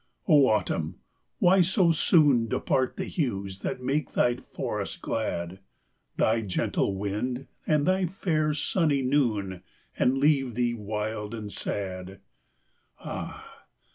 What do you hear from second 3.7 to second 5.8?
make thy forests glad;